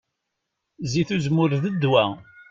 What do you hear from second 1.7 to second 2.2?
ddwa.